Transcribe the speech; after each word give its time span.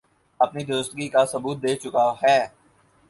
اپنی 0.39 0.63
درستگی 0.65 1.07
کا 1.13 1.23
ثبوت 1.31 1.57
دے 1.63 1.73
چکا 1.81 2.07
ہے 2.21 2.37